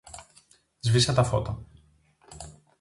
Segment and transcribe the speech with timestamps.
[0.79, 1.65] Σβήσε τα φώτα.